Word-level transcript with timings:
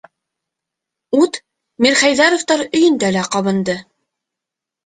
Ут 1.19 1.37
Мирхәйҙәровтар 1.87 2.65
өйөндә 2.81 3.13
лә 3.19 3.27
ҡабынды. 3.37 3.77